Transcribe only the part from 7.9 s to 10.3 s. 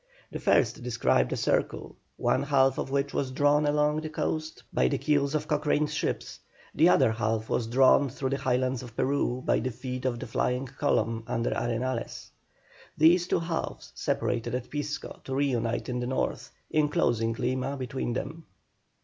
through the Highlands of Peru by the feet of the